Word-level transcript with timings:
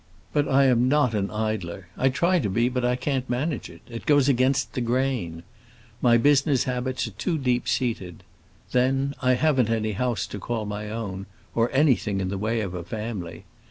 But 0.33 0.47
I 0.47 0.63
am 0.65 0.89
not 0.89 1.13
an 1.13 1.29
idler. 1.29 1.89
I 1.95 2.09
try 2.09 2.39
to 2.39 2.49
be, 2.49 2.69
but 2.69 2.83
I 2.83 2.95
can't 2.95 3.29
manage 3.29 3.69
it; 3.69 3.81
it 3.87 4.07
goes 4.07 4.27
against 4.27 4.73
the 4.73 4.81
grain. 4.81 5.43
My 6.01 6.17
business 6.17 6.63
habits 6.63 7.05
are 7.05 7.11
too 7.11 7.37
deep 7.37 7.67
seated. 7.67 8.23
Then, 8.71 9.13
I 9.21 9.35
haven't 9.35 9.69
any 9.69 9.91
house 9.91 10.25
to 10.33 10.39
call 10.39 10.65
my 10.65 10.89
own, 10.89 11.27
or 11.53 11.69
anything 11.71 12.19
in 12.19 12.29
the 12.29 12.39
way 12.39 12.61
of 12.61 12.73
a 12.73 12.83
family. 12.83 13.45